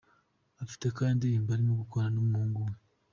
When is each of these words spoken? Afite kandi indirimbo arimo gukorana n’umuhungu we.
Afite 0.63 0.87
kandi 0.97 1.15
indirimbo 1.23 1.49
arimo 1.51 1.73
gukorana 1.81 2.13
n’umuhungu 2.17 2.59
we. 2.67 2.73